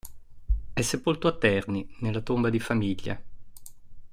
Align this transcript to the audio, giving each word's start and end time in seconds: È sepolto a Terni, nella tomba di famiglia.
È 0.73 0.81
sepolto 0.81 1.27
a 1.27 1.37
Terni, 1.37 1.87
nella 1.99 2.21
tomba 2.21 2.49
di 2.49 2.59
famiglia. 2.59 3.21